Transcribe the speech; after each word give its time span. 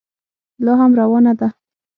لا 0.65 0.71
هم 0.81 0.91
روانه 1.01 1.33
ده. 1.39 1.47